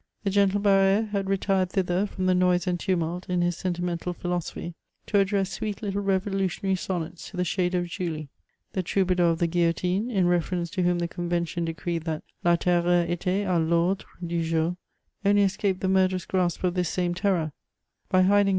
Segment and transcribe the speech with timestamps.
[0.23, 4.73] The gentle BarrSre had retired thither from the noise and tumult, in his sentimental philosophy,
[5.05, 8.29] to address sweet little revolutionary sonnets to the shade of Julie.
[8.73, 13.05] The troubadour of the guillotine, in reference to whom the convention decreed that la terreur
[13.05, 14.75] dtait a Vordre du jouvy
[15.23, 17.51] only escaped the murderous grasp of this same terror
[18.09, 18.49] by hiding CHATEAUBaiAND.